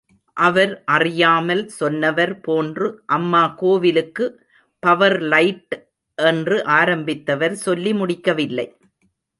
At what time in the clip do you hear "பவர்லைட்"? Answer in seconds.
4.83-5.77